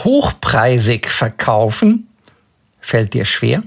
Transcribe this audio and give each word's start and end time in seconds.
hochpreisig 0.00 1.08
verkaufen? 1.08 2.08
Fällt 2.80 3.14
dir 3.14 3.24
schwer? 3.24 3.62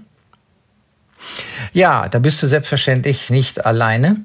Ja, 1.74 2.08
da 2.08 2.20
bist 2.20 2.42
du 2.42 2.48
selbstverständlich 2.48 3.30
nicht 3.30 3.66
alleine. 3.66 4.24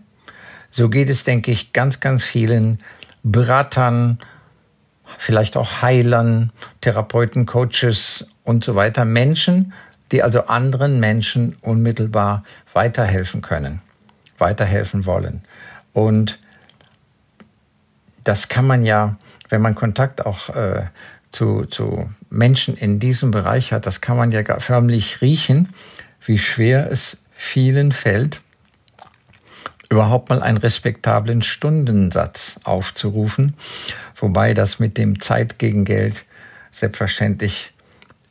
So 0.71 0.89
geht 0.89 1.09
es, 1.09 1.25
denke 1.25 1.51
ich, 1.51 1.73
ganz, 1.73 2.01
ganz 2.01 2.25
vielen 2.25 2.79
Beratern, 3.23 4.19
vielleicht 5.19 5.57
auch 5.57 5.83
Heilern, 5.83 6.53
Therapeuten, 6.81 7.47
Coaches 7.47 8.27
und 8.45 8.65
so 8.65 8.75
weiter. 8.75 9.05
Menschen, 9.05 9.73
die 10.13 10.23
also 10.23 10.47
anderen 10.47 11.01
Menschen 11.01 11.57
unmittelbar 11.61 12.45
weiterhelfen 12.73 13.41
können, 13.41 13.81
weiterhelfen 14.39 15.07
wollen. 15.07 15.43
Und 15.93 16.39
das 18.25 18.49
kann 18.49 18.67
man 18.67 18.85
ja, 18.85 19.17
wenn 19.49 19.63
man 19.63 19.75
Kontakt 19.75 20.25
auch 20.25 20.49
äh, 20.51 20.87
zu, 21.35 21.65
zu 21.65 22.09
Menschen 22.31 22.77
in 22.77 23.01
diesem 23.01 23.31
Bereich 23.31 23.73
hat, 23.73 23.87
das 23.87 24.01
kann 24.01 24.17
man 24.17 24.31
ja 24.31 24.43
förmlich 24.61 25.21
riechen, 25.21 25.69
wie 26.25 26.39
schwer 26.39 26.91
es 26.91 27.19
vielen 27.35 27.93
fällt, 27.93 28.41
überhaupt 29.91 30.31
mal 30.31 30.43
einen 30.43 30.59
respektablen 30.59 31.43
Stundensatz 31.43 32.61
aufzurufen, 32.65 33.55
wobei 34.17 34.55
das 34.55 34.79
mit 34.79 34.97
dem 34.97 35.21
Zeit 35.21 35.59
gegen 35.59 35.85
Geld 35.85 36.25
selbstverständlich 36.71 37.73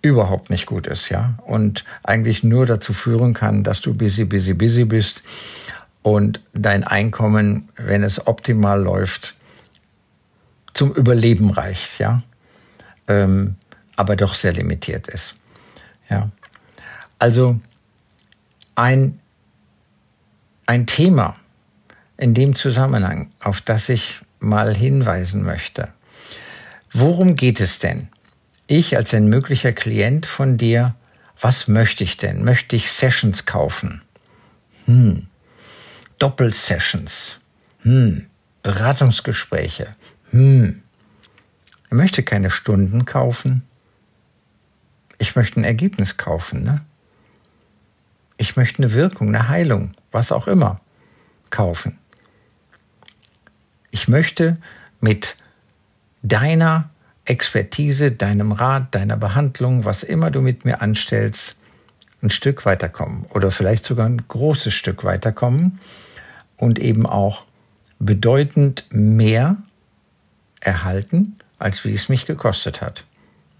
überhaupt 0.01 0.49
nicht 0.49 0.65
gut 0.65 0.87
ist, 0.87 1.09
ja, 1.09 1.35
und 1.45 1.85
eigentlich 2.03 2.43
nur 2.43 2.65
dazu 2.65 2.93
führen 2.93 3.33
kann, 3.33 3.63
dass 3.63 3.81
du 3.81 3.93
busy, 3.93 4.25
busy, 4.25 4.53
busy 4.53 4.85
bist 4.85 5.23
und 6.01 6.41
dein 6.53 6.83
Einkommen, 6.83 7.69
wenn 7.75 8.03
es 8.03 8.27
optimal 8.27 8.81
läuft, 8.81 9.35
zum 10.73 10.93
Überleben 10.93 11.51
reicht, 11.51 11.99
ja 11.99 12.23
ähm, 13.07 13.55
aber 13.95 14.15
doch 14.15 14.33
sehr 14.33 14.53
limitiert 14.53 15.07
ist. 15.07 15.35
Ja. 16.09 16.29
Also 17.19 17.59
ein, 18.75 19.19
ein 20.65 20.85
Thema 20.87 21.35
in 22.17 22.33
dem 22.33 22.55
Zusammenhang, 22.55 23.31
auf 23.41 23.61
das 23.61 23.89
ich 23.89 24.21
mal 24.39 24.75
hinweisen 24.75 25.43
möchte. 25.43 25.89
Worum 26.91 27.35
geht 27.35 27.59
es 27.59 27.79
denn? 27.79 28.07
Ich 28.67 28.95
als 28.95 29.13
ein 29.13 29.27
möglicher 29.27 29.73
Klient 29.73 30.25
von 30.25 30.57
dir, 30.57 30.95
was 31.41 31.67
möchte 31.67 32.03
ich 32.03 32.17
denn? 32.17 32.43
Möchte 32.43 32.75
ich 32.75 32.91
Sessions 32.91 33.45
kaufen? 33.45 34.01
Hm. 34.85 35.27
Doppelsessions. 36.19 37.39
Hm. 37.81 38.27
Beratungsgespräche. 38.61 39.95
Hm. 40.31 40.82
Er 41.93 41.97
möchte 41.97 42.23
keine 42.23 42.49
Stunden 42.49 43.05
kaufen. 43.05 43.61
Ich 45.19 45.35
möchte 45.35 45.59
ein 45.59 45.63
Ergebnis 45.63 46.17
kaufen. 46.17 46.63
Ne? 46.63 46.81
Ich 48.37 48.55
möchte 48.55 48.79
eine 48.79 48.95
Wirkung, 48.95 49.27
eine 49.27 49.47
Heilung, 49.47 49.91
was 50.11 50.31
auch 50.31 50.47
immer 50.47 50.81
kaufen. 51.51 51.99
Ich 53.91 54.07
möchte 54.07 54.57
mit 55.01 55.35
deiner 56.23 56.89
Expertise, 57.25 58.11
deinem 58.11 58.53
Rat, 58.53 58.95
deiner 58.95 59.17
Behandlung, 59.17 59.85
was 59.85 60.01
immer 60.01 60.31
du 60.31 60.41
mit 60.41 60.65
mir 60.65 60.81
anstellst, 60.81 61.59
ein 62.23 62.31
Stück 62.31 62.65
weiterkommen 62.65 63.27
oder 63.29 63.51
vielleicht 63.51 63.85
sogar 63.85 64.07
ein 64.07 64.27
großes 64.27 64.73
Stück 64.73 65.03
weiterkommen 65.03 65.77
und 66.57 66.79
eben 66.79 67.05
auch 67.05 67.45
bedeutend 67.99 68.87
mehr 68.89 69.57
erhalten 70.59 71.35
als 71.63 71.85
wie 71.85 71.93
es 71.93 72.09
mich 72.09 72.25
gekostet 72.25 72.81
hat. 72.81 73.05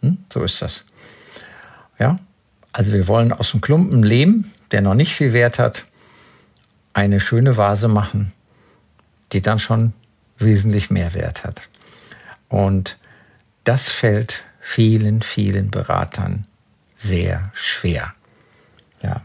Hm? 0.02 0.18
So 0.32 0.44
ist 0.44 0.62
das. 0.62 0.84
Ja, 1.98 2.20
also 2.74 2.92
wir 2.92 3.08
wollen 3.08 3.32
aus 3.32 3.52
dem 3.52 3.62
Klumpen 3.62 4.04
Lehm, 4.04 4.46
der 4.72 4.82
noch 4.82 4.94
nicht 4.94 5.16
viel 5.16 5.32
Wert 5.32 5.58
hat, 5.58 5.86
eine 6.94 7.20
schöne 7.20 7.56
Vase 7.56 7.88
machen, 7.88 8.34
die 9.32 9.42
dann 9.42 9.60
schon 9.60 9.94
wesentlich 10.38 10.90
mehr 10.90 11.14
Wert 11.14 11.44
hat. 11.44 11.62
Und 12.50 12.98
das 13.64 13.90
fällt 13.90 14.44
vielen, 14.60 15.22
vielen 15.22 15.72
Beratern 15.72 16.46
sehr 16.98 17.52
schwer. 17.54 18.14
Ja. 19.02 19.22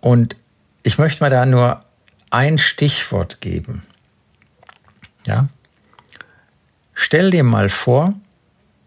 Und 0.00 0.36
ich 0.82 0.98
möchte 0.98 1.22
mal 1.22 1.30
da 1.30 1.46
nur 1.46 1.84
ein 2.30 2.58
Stichwort 2.58 3.40
geben. 3.40 3.82
Ja, 5.24 5.48
Stell 6.94 7.30
dir 7.30 7.44
mal 7.44 7.68
vor, 7.68 8.14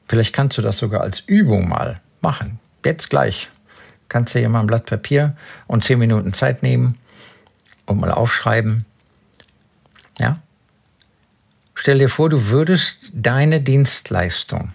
vielleicht 0.07 0.33
kannst 0.33 0.57
du 0.57 0.61
das 0.61 0.77
sogar 0.77 1.01
als 1.01 1.21
Übung 1.21 1.67
mal 1.67 2.01
machen. 2.21 2.59
Jetzt 2.83 3.09
gleich. 3.09 3.49
Kannst 4.09 4.35
du 4.35 4.39
dir 4.39 4.49
mal 4.49 4.61
ein 4.61 4.67
Blatt 4.67 4.85
Papier 4.85 5.35
und 5.67 5.83
zehn 5.83 5.99
Minuten 5.99 6.33
Zeit 6.33 6.63
nehmen 6.63 6.97
und 7.85 7.99
mal 7.99 8.11
aufschreiben. 8.11 8.85
Ja? 10.19 10.39
Stell 11.73 11.97
dir 11.97 12.09
vor, 12.09 12.29
du 12.29 12.47
würdest 12.47 13.11
deine 13.13 13.61
Dienstleistung 13.61 14.71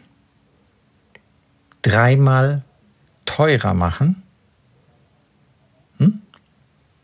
dreimal 1.82 2.62
teurer 3.24 3.74
machen. 3.74 4.22
Hm? 5.97 6.20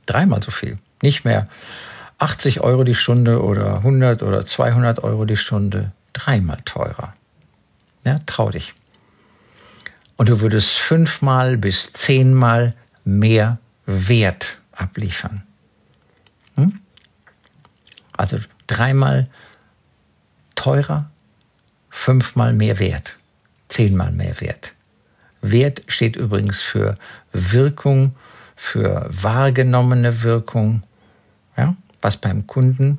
Dreimal 0.06 0.42
so 0.42 0.50
viel. 0.50 0.78
Nicht 1.02 1.24
mehr 1.24 1.48
80 2.18 2.60
Euro 2.60 2.84
die 2.84 2.94
Stunde 2.94 3.42
oder 3.42 3.76
100 3.78 4.22
oder 4.22 4.46
200 4.46 5.02
Euro 5.02 5.24
die 5.24 5.36
Stunde 5.36 5.92
dreimal 6.16 6.58
teurer. 6.64 7.14
Ja, 8.04 8.20
trau 8.24 8.50
dich. 8.50 8.74
Und 10.16 10.30
du 10.30 10.40
würdest 10.40 10.70
fünfmal 10.70 11.58
bis 11.58 11.92
zehnmal 11.92 12.74
mehr 13.04 13.58
Wert 13.84 14.58
abliefern. 14.72 15.42
Hm? 16.54 16.80
Also 18.12 18.38
dreimal 18.66 19.28
teurer, 20.54 21.10
fünfmal 21.90 22.54
mehr 22.54 22.78
Wert, 22.78 23.16
zehnmal 23.68 24.12
mehr 24.12 24.40
Wert. 24.40 24.72
Wert 25.42 25.82
steht 25.86 26.16
übrigens 26.16 26.62
für 26.62 26.96
Wirkung, 27.32 28.16
für 28.56 29.06
wahrgenommene 29.10 30.22
Wirkung, 30.22 30.82
ja, 31.56 31.76
was 32.00 32.16
beim 32.16 32.46
Kunden, 32.46 32.98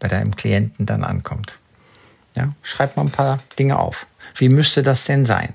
bei 0.00 0.08
deinem 0.08 0.34
Klienten 0.34 0.86
dann 0.86 1.04
ankommt. 1.04 1.58
Ja, 2.36 2.52
schreib 2.62 2.96
mal 2.96 3.02
ein 3.02 3.10
paar 3.10 3.40
Dinge 3.58 3.78
auf. 3.78 4.06
Wie 4.36 4.48
müsste 4.48 4.82
das 4.82 5.04
denn 5.04 5.26
sein? 5.26 5.54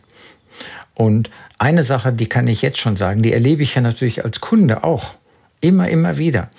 Und 0.95 1.29
eine 1.57 1.83
Sache, 1.83 2.11
die 2.11 2.27
kann 2.27 2.47
ich 2.47 2.61
jetzt 2.61 2.79
schon 2.79 2.97
sagen, 2.97 3.21
die 3.21 3.33
erlebe 3.33 3.63
ich 3.63 3.75
ja 3.75 3.81
natürlich 3.81 4.25
als 4.25 4.41
Kunde 4.41 4.83
auch. 4.83 5.15
Immer, 5.61 5.89
immer 5.89 6.17
wieder. 6.17 6.49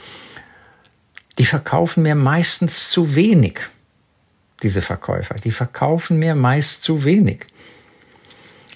Die 1.38 1.44
verkaufen 1.44 2.04
mir 2.04 2.14
meistens 2.14 2.90
zu 2.90 3.14
wenig, 3.16 3.60
diese 4.62 4.80
Verkäufer. 4.80 5.34
Die 5.34 5.50
verkaufen 5.50 6.18
mir 6.18 6.34
meist 6.34 6.84
zu 6.84 7.04
wenig. 7.04 7.46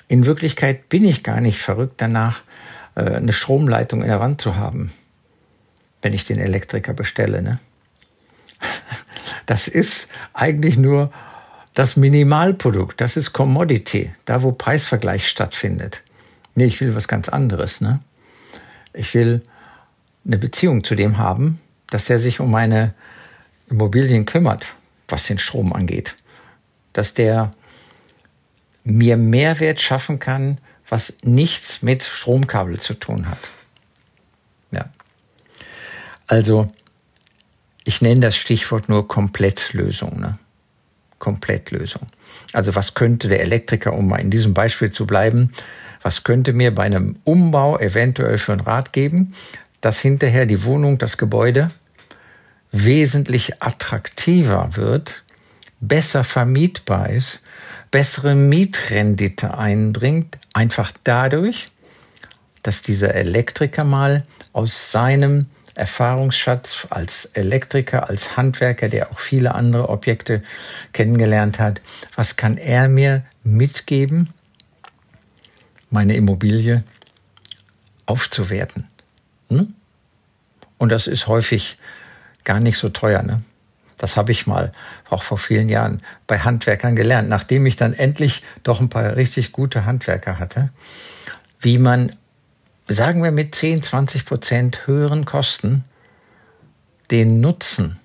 In 0.08 0.26
Wirklichkeit 0.26 0.88
bin 0.88 1.04
ich 1.04 1.22
gar 1.22 1.40
nicht 1.40 1.60
verrückt 1.60 2.00
danach, 2.00 2.42
äh, 2.96 3.02
eine 3.02 3.32
Stromleitung 3.32 4.02
in 4.02 4.08
der 4.08 4.20
Wand 4.20 4.40
zu 4.40 4.56
haben, 4.56 4.92
wenn 6.02 6.12
ich 6.12 6.24
den 6.24 6.38
Elektriker 6.38 6.92
bestelle. 6.92 7.42
Ne? 7.42 7.58
Das 9.46 9.68
ist 9.68 10.08
eigentlich 10.32 10.76
nur 10.76 11.12
das 11.76 11.94
Minimalprodukt, 11.94 13.02
das 13.02 13.18
ist 13.18 13.34
Commodity, 13.34 14.10
da 14.24 14.42
wo 14.42 14.50
Preisvergleich 14.50 15.28
stattfindet. 15.28 16.02
Nee, 16.54 16.64
ich 16.64 16.80
will 16.80 16.94
was 16.94 17.06
ganz 17.06 17.28
anderes. 17.28 17.82
Ne? 17.82 18.00
Ich 18.94 19.12
will 19.12 19.42
eine 20.26 20.38
Beziehung 20.38 20.84
zu 20.84 20.94
dem 20.94 21.18
haben, 21.18 21.58
dass 21.88 22.06
der 22.06 22.18
sich 22.18 22.40
um 22.40 22.50
meine 22.50 22.94
Immobilien 23.68 24.24
kümmert, 24.24 24.64
was 25.06 25.26
den 25.26 25.38
Strom 25.38 25.74
angeht. 25.74 26.16
Dass 26.94 27.12
der 27.12 27.50
mir 28.82 29.18
Mehrwert 29.18 29.78
schaffen 29.78 30.18
kann, 30.18 30.56
was 30.88 31.12
nichts 31.24 31.82
mit 31.82 32.02
Stromkabel 32.02 32.80
zu 32.80 32.94
tun 32.94 33.28
hat. 33.28 33.50
Ja. 34.70 34.88
Also, 36.26 36.72
ich 37.84 38.00
nenne 38.00 38.20
das 38.20 38.36
Stichwort 38.36 38.88
nur 38.88 39.06
Komplettlösung. 39.06 40.18
Ne? 40.20 40.38
Komplettlösung. 41.18 42.06
Also 42.52 42.74
was 42.74 42.94
könnte 42.94 43.28
der 43.28 43.40
Elektriker, 43.40 43.92
um 43.92 44.08
mal 44.08 44.20
in 44.20 44.30
diesem 44.30 44.54
Beispiel 44.54 44.90
zu 44.90 45.06
bleiben, 45.06 45.52
was 46.02 46.24
könnte 46.24 46.52
mir 46.52 46.74
bei 46.74 46.84
einem 46.84 47.16
Umbau 47.24 47.78
eventuell 47.78 48.38
für 48.38 48.52
ein 48.52 48.60
Rat 48.60 48.92
geben, 48.92 49.34
dass 49.80 50.00
hinterher 50.00 50.46
die 50.46 50.64
Wohnung, 50.64 50.98
das 50.98 51.16
Gebäude 51.16 51.68
wesentlich 52.72 53.62
attraktiver 53.62 54.70
wird, 54.74 55.22
besser 55.80 56.24
vermietbar 56.24 57.10
ist, 57.10 57.40
bessere 57.90 58.34
Mietrendite 58.34 59.56
einbringt, 59.56 60.38
einfach 60.52 60.92
dadurch, 61.04 61.66
dass 62.62 62.82
dieser 62.82 63.14
Elektriker 63.14 63.84
mal 63.84 64.26
aus 64.52 64.90
seinem 64.90 65.46
Erfahrungsschatz 65.76 66.86
als 66.90 67.26
Elektriker, 67.26 68.08
als 68.08 68.36
Handwerker, 68.36 68.88
der 68.88 69.12
auch 69.12 69.18
viele 69.18 69.54
andere 69.54 69.88
Objekte 69.88 70.42
kennengelernt 70.92 71.58
hat, 71.58 71.80
was 72.14 72.36
kann 72.36 72.56
er 72.56 72.88
mir 72.88 73.24
mitgeben, 73.42 74.32
meine 75.90 76.16
Immobilie 76.16 76.82
aufzuwerten? 78.06 78.86
Hm? 79.48 79.74
Und 80.78 80.92
das 80.92 81.06
ist 81.06 81.26
häufig 81.26 81.78
gar 82.44 82.60
nicht 82.60 82.78
so 82.78 82.88
teuer. 82.88 83.22
Ne? 83.22 83.42
Das 83.96 84.16
habe 84.16 84.32
ich 84.32 84.46
mal 84.46 84.72
auch 85.08 85.22
vor 85.22 85.38
vielen 85.38 85.68
Jahren 85.68 86.02
bei 86.26 86.38
Handwerkern 86.38 86.96
gelernt, 86.96 87.28
nachdem 87.28 87.66
ich 87.66 87.76
dann 87.76 87.92
endlich 87.92 88.42
doch 88.62 88.80
ein 88.80 88.88
paar 88.88 89.16
richtig 89.16 89.52
gute 89.52 89.84
Handwerker 89.84 90.38
hatte, 90.38 90.70
wie 91.60 91.78
man, 91.78 92.14
sagen 92.88 93.22
wir 93.22 93.32
mit 93.32 93.54
10, 93.54 93.82
20 93.82 94.24
Prozent 94.24 94.86
höheren 94.86 95.24
Kosten, 95.24 95.84
den 97.10 97.40
Nutzen 97.40 97.98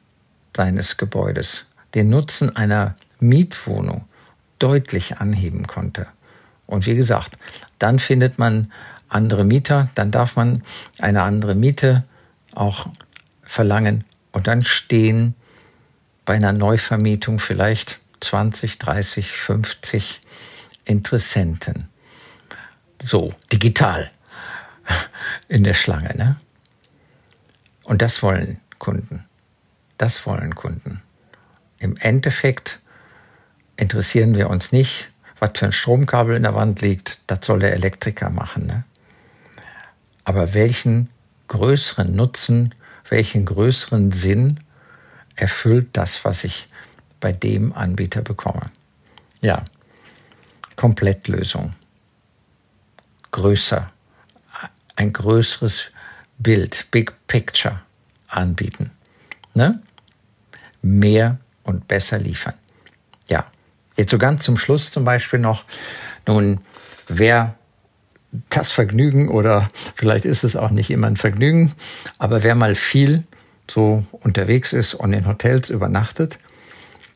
deines 0.53 0.97
Gebäudes, 0.97 1.65
den 1.93 2.09
Nutzen 2.09 2.55
einer 2.55 2.95
Mietwohnung 3.19 4.05
deutlich 4.59 5.17
anheben 5.17 5.67
konnte. 5.67 6.07
Und 6.67 6.85
wie 6.85 6.95
gesagt, 6.95 7.37
dann 7.79 7.99
findet 7.99 8.39
man 8.39 8.71
andere 9.09 9.43
Mieter, 9.43 9.89
dann 9.95 10.11
darf 10.11 10.35
man 10.35 10.63
eine 10.99 11.23
andere 11.23 11.55
Miete 11.55 12.03
auch 12.53 12.87
verlangen 13.43 14.03
und 14.31 14.47
dann 14.47 14.63
stehen 14.63 15.35
bei 16.25 16.35
einer 16.35 16.53
Neuvermietung 16.53 17.39
vielleicht 17.39 17.99
20, 18.21 18.77
30, 18.77 19.31
50 19.31 20.21
Interessenten. 20.85 21.89
So, 23.03 23.33
digital 23.51 24.11
in 25.47 25.63
der 25.63 25.73
Schlange. 25.73 26.15
Ne? 26.15 26.39
Und 27.83 28.01
das 28.01 28.21
wollen 28.23 28.59
Kunden. 28.79 29.25
Das 29.97 30.25
wollen 30.25 30.55
Kunden. 30.55 31.01
Im 31.79 31.97
Endeffekt 31.97 32.79
interessieren 33.75 34.35
wir 34.35 34.49
uns 34.49 34.71
nicht, 34.71 35.09
was 35.39 35.51
für 35.55 35.65
ein 35.65 35.71
Stromkabel 35.71 36.35
in 36.35 36.43
der 36.43 36.55
Wand 36.55 36.81
liegt. 36.81 37.19
Das 37.27 37.45
soll 37.45 37.59
der 37.59 37.73
Elektriker 37.73 38.29
machen. 38.29 38.67
Ne? 38.67 38.83
Aber 40.23 40.53
welchen 40.53 41.09
größeren 41.47 42.15
Nutzen, 42.15 42.73
welchen 43.09 43.45
größeren 43.45 44.11
Sinn 44.11 44.59
erfüllt 45.35 45.89
das, 45.93 46.23
was 46.23 46.43
ich 46.43 46.69
bei 47.19 47.31
dem 47.31 47.73
Anbieter 47.73 48.21
bekomme. 48.21 48.69
Ja, 49.41 49.63
Komplettlösung. 50.75 51.73
Größer, 53.31 53.91
ein 54.95 55.13
größeres 55.13 55.85
Bild, 56.37 56.87
Big 56.91 57.13
Picture 57.27 57.81
anbieten. 58.27 58.91
Ne? 59.53 59.81
Mehr 60.81 61.37
und 61.63 61.87
besser 61.87 62.17
liefern. 62.17 62.55
Ja, 63.27 63.45
jetzt 63.97 64.11
so 64.11 64.17
ganz 64.17 64.43
zum 64.43 64.57
Schluss 64.57 64.91
zum 64.91 65.05
Beispiel 65.05 65.39
noch, 65.39 65.65
nun, 66.27 66.61
wer 67.07 67.55
das 68.49 68.71
Vergnügen 68.71 69.29
oder 69.29 69.67
vielleicht 69.95 70.25
ist 70.25 70.43
es 70.43 70.55
auch 70.55 70.69
nicht 70.69 70.89
immer 70.89 71.07
ein 71.07 71.17
Vergnügen, 71.17 71.73
aber 72.17 72.43
wer 72.43 72.55
mal 72.55 72.75
viel 72.75 73.25
so 73.69 74.05
unterwegs 74.11 74.73
ist 74.73 74.93
und 74.93 75.13
in 75.13 75.27
Hotels 75.27 75.69
übernachtet, 75.69 76.39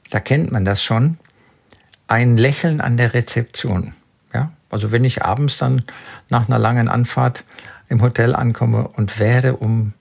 da 0.10 0.20
kennt 0.20 0.52
man 0.52 0.66
das 0.66 0.84
schon. 0.84 1.18
Ein 2.08 2.38
Lächeln 2.38 2.82
an 2.82 2.98
der 2.98 3.14
Rezeption. 3.14 3.94
Also 4.70 4.92
wenn 4.92 5.04
ich 5.04 5.24
abends 5.24 5.58
dann 5.58 5.84
nach 6.30 6.48
einer 6.48 6.60
langen 6.60 6.90
Anfahrt 6.90 7.44
im 7.88 8.02
Hotel 8.02 8.36
ankomme 8.36 8.88
und 8.88 9.20
werde 9.20 9.56
um 9.56 9.94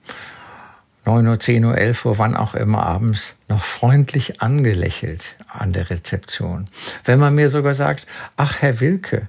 9 1.05 1.27
Uhr, 1.27 1.39
10 1.39 1.65
Uhr, 1.65 1.77
11 1.77 2.05
Uhr, 2.05 2.17
wann 2.17 2.35
auch 2.35 2.55
immer 2.55 2.85
abends, 2.85 3.35
noch 3.47 3.63
freundlich 3.63 4.41
angelächelt 4.41 5.35
an 5.47 5.71
der 5.71 5.89
Rezeption. 5.89 6.65
Wenn 7.03 7.19
man 7.19 7.35
mir 7.35 7.51
sogar 7.51 7.75
sagt, 7.75 8.07
ach 8.37 8.61
Herr 8.61 8.79
Wilke, 8.79 9.27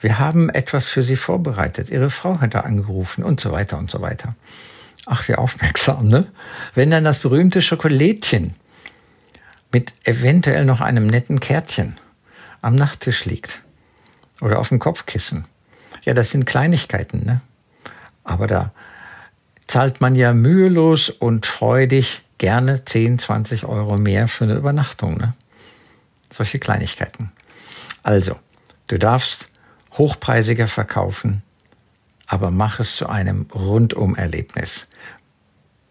wir 0.00 0.18
haben 0.18 0.50
etwas 0.50 0.86
für 0.86 1.02
Sie 1.02 1.16
vorbereitet, 1.16 1.90
Ihre 1.90 2.10
Frau 2.10 2.40
hat 2.40 2.54
da 2.54 2.60
angerufen 2.60 3.22
und 3.22 3.40
so 3.40 3.52
weiter 3.52 3.78
und 3.78 3.90
so 3.90 4.00
weiter. 4.00 4.34
Ach, 5.06 5.26
wie 5.28 5.36
aufmerksam, 5.36 6.08
ne? 6.08 6.26
Wenn 6.74 6.90
dann 6.90 7.04
das 7.04 7.20
berühmte 7.20 7.62
Schokolädchen 7.62 8.54
mit 9.72 9.94
eventuell 10.04 10.64
noch 10.64 10.80
einem 10.80 11.06
netten 11.06 11.40
Kärtchen 11.40 11.96
am 12.60 12.74
Nachttisch 12.74 13.24
liegt 13.24 13.62
oder 14.40 14.58
auf 14.58 14.68
dem 14.68 14.78
Kopfkissen. 14.78 15.44
Ja, 16.04 16.14
das 16.14 16.30
sind 16.30 16.46
Kleinigkeiten, 16.46 17.24
ne? 17.24 17.40
Aber 18.24 18.46
da 18.46 18.72
zahlt 19.66 20.00
man 20.00 20.14
ja 20.16 20.32
mühelos 20.32 21.10
und 21.10 21.46
freudig 21.46 22.22
gerne 22.38 22.84
10, 22.84 23.18
20 23.18 23.64
Euro 23.64 23.98
mehr 23.98 24.28
für 24.28 24.44
eine 24.44 24.54
Übernachtung, 24.54 25.16
ne? 25.16 25.34
Solche 26.30 26.58
Kleinigkeiten. 26.58 27.32
Also, 28.02 28.38
du 28.86 28.98
darfst 28.98 29.50
hochpreisiger 29.92 30.68
verkaufen, 30.68 31.42
aber 32.26 32.50
mach 32.50 32.80
es 32.80 32.96
zu 32.96 33.08
einem 33.08 33.46
Rundum-Erlebnis. 33.54 34.86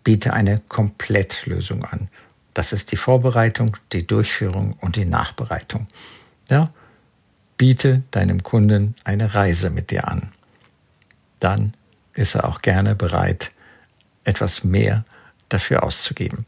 Biete 0.04 0.34
eine 0.34 0.62
Komplettlösung 0.70 1.84
an. 1.84 2.08
Das 2.54 2.72
ist 2.74 2.92
die 2.92 2.98
Vorbereitung, 2.98 3.76
die 3.92 4.08
Durchführung 4.08 4.74
und 4.80 4.96
die 4.96 5.06
Nachbereitung. 5.06 5.88
Ja? 6.50 6.72
Biete 7.58 8.04
deinem 8.12 8.44
Kunden 8.44 8.96
eine 9.04 9.34
Reise 9.34 9.70
mit 9.70 9.92
dir 9.92 10.08
an. 10.08 10.32
Dann 11.40 11.74
ist 12.14 12.36
er 12.36 12.48
auch 12.48 12.62
gerne 12.62 12.96
bereit, 12.96 13.52
etwas 14.24 14.64
mehr 14.64 15.06
dafür 15.50 15.84
auszugeben. 15.84 16.46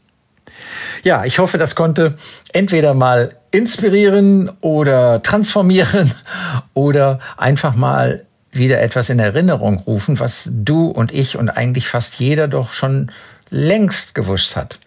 Ja, 1.02 1.24
ich 1.24 1.38
hoffe, 1.38 1.58
das 1.58 1.74
konnte 1.74 2.18
entweder 2.52 2.94
mal 2.94 3.36
inspirieren 3.50 4.50
oder 4.60 5.22
transformieren 5.22 6.12
oder 6.74 7.20
einfach 7.36 7.74
mal 7.74 8.26
wieder 8.52 8.80
etwas 8.82 9.10
in 9.10 9.18
Erinnerung 9.18 9.78
rufen, 9.78 10.18
was 10.18 10.48
du 10.50 10.88
und 10.88 11.12
ich 11.12 11.36
und 11.36 11.50
eigentlich 11.50 11.88
fast 11.88 12.18
jeder 12.18 12.48
doch 12.48 12.72
schon 12.72 13.12
längst 13.48 14.14
gewusst 14.14 14.56
hat 14.56 14.80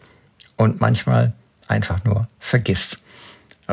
und 0.57 0.81
manchmal 0.81 1.33
einfach 1.67 2.03
nur 2.03 2.27
vergisst. 2.39 2.97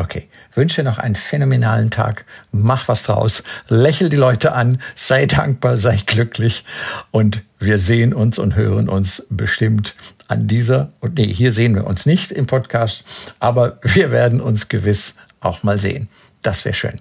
Okay, 0.00 0.28
wünsche 0.54 0.82
noch 0.82 0.96
einen 0.96 1.14
phänomenalen 1.14 1.90
Tag, 1.90 2.24
mach 2.52 2.88
was 2.88 3.02
draus, 3.02 3.42
lächel 3.68 4.08
die 4.08 4.16
Leute 4.16 4.52
an, 4.52 4.80
sei 4.94 5.26
dankbar, 5.26 5.76
sei 5.76 5.98
glücklich 6.06 6.64
und 7.10 7.42
wir 7.58 7.76
sehen 7.76 8.14
uns 8.14 8.38
und 8.38 8.56
hören 8.56 8.88
uns 8.88 9.26
bestimmt 9.28 9.94
an 10.26 10.48
dieser, 10.48 10.90
und 11.00 11.18
nee, 11.18 11.26
hier 11.26 11.52
sehen 11.52 11.74
wir 11.74 11.86
uns 11.86 12.06
nicht 12.06 12.32
im 12.32 12.46
Podcast, 12.46 13.04
aber 13.40 13.78
wir 13.82 14.10
werden 14.10 14.40
uns 14.40 14.70
gewiss 14.70 15.16
auch 15.40 15.62
mal 15.62 15.78
sehen. 15.78 16.08
Das 16.40 16.64
wäre 16.64 16.74
schön. 16.74 16.98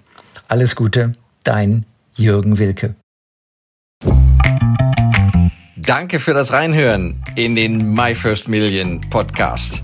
Alles 0.50 0.76
Gute, 0.76 1.14
dein 1.44 1.86
Jürgen 2.16 2.60
Wilke. 2.60 2.96
Danke 5.78 6.20
für 6.20 6.34
das 6.34 6.52
Reinhören 6.52 7.24
in 7.38 7.56
den 7.56 7.94
My 7.94 8.14
First 8.14 8.50
Million 8.50 9.00
Podcast. 9.10 9.84